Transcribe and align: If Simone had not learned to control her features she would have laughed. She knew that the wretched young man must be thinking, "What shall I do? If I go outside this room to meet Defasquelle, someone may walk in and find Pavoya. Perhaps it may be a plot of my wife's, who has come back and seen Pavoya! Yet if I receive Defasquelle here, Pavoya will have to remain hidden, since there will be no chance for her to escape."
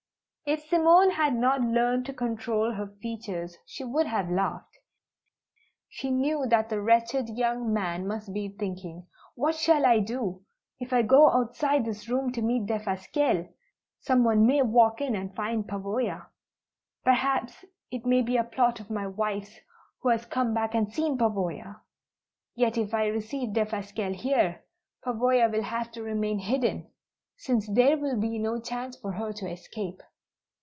If 0.43 0.63
Simone 0.67 1.11
had 1.11 1.33
not 1.33 1.61
learned 1.61 2.05
to 2.07 2.13
control 2.13 2.73
her 2.73 2.87
features 3.01 3.57
she 3.65 3.85
would 3.85 4.05
have 4.05 4.29
laughed. 4.29 4.79
She 5.87 6.11
knew 6.11 6.45
that 6.49 6.67
the 6.67 6.81
wretched 6.81 7.29
young 7.29 7.71
man 7.71 8.05
must 8.05 8.33
be 8.33 8.49
thinking, 8.59 9.07
"What 9.35 9.55
shall 9.55 9.85
I 9.85 9.99
do? 9.99 10.43
If 10.77 10.91
I 10.91 11.03
go 11.03 11.29
outside 11.29 11.85
this 11.85 12.09
room 12.09 12.33
to 12.33 12.41
meet 12.41 12.65
Defasquelle, 12.65 13.47
someone 14.01 14.45
may 14.45 14.61
walk 14.61 14.99
in 14.99 15.15
and 15.15 15.33
find 15.33 15.63
Pavoya. 15.65 16.27
Perhaps 17.05 17.63
it 17.89 18.05
may 18.05 18.21
be 18.21 18.35
a 18.35 18.43
plot 18.43 18.81
of 18.81 18.89
my 18.89 19.07
wife's, 19.07 19.57
who 20.01 20.09
has 20.09 20.25
come 20.25 20.53
back 20.53 20.75
and 20.75 20.91
seen 20.91 21.17
Pavoya! 21.17 21.79
Yet 22.55 22.77
if 22.77 22.93
I 22.93 23.05
receive 23.07 23.53
Defasquelle 23.53 24.15
here, 24.15 24.65
Pavoya 25.01 25.49
will 25.49 25.63
have 25.63 25.93
to 25.93 26.03
remain 26.03 26.39
hidden, 26.39 26.91
since 27.37 27.69
there 27.69 27.97
will 27.97 28.19
be 28.19 28.37
no 28.37 28.59
chance 28.59 28.97
for 28.97 29.13
her 29.13 29.31
to 29.31 29.49
escape." 29.49 30.01